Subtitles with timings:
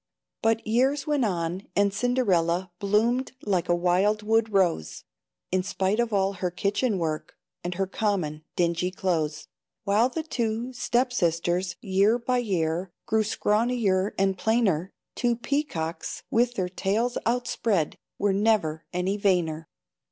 [0.41, 5.03] But years went on, and Cinderella Bloomed like a wild wood rose,
[5.51, 9.47] In spite of all her kitchen work, And her common, dingy clothes;
[9.83, 16.55] While the two step sisters, year by year, Grew scrawnier and plainer; Two peacocks, with
[16.55, 19.67] their tails outspread, Were never any vainer.